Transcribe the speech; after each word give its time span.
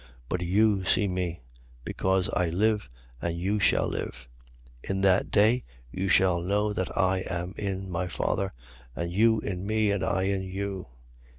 But 0.29 0.41
you 0.41 0.83
see 0.83 1.07
me: 1.07 1.41
because 1.85 2.27
I 2.33 2.49
live, 2.49 2.89
and 3.21 3.37
you 3.37 3.59
shall 3.59 3.87
live. 3.87 4.27
14:20. 4.83 4.89
In 4.89 5.01
that 5.01 5.29
day 5.29 5.63
you 5.91 6.09
shall 6.09 6.41
know 6.41 6.73
that 6.73 6.97
I 6.97 7.19
am 7.27 7.53
in 7.55 7.87
my 7.87 8.07
Father: 8.07 8.51
and 8.95 9.11
you 9.11 9.41
in 9.41 9.63
me, 9.67 9.91
and 9.91 10.03
I 10.03 10.23
in 10.23 10.41
you. 10.41 10.87